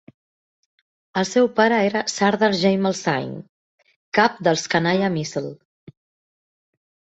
[1.21, 3.37] El seu pare era Sardar Jaimal Singh,
[4.21, 5.53] cap dels Kanhaiya Misl.